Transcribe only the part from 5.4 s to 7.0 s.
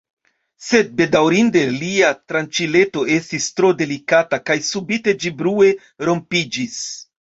brue rompiĝis.